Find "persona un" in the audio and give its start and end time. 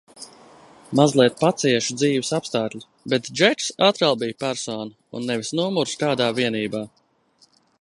4.45-5.29